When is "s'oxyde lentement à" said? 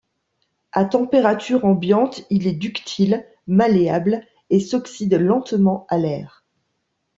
4.59-5.97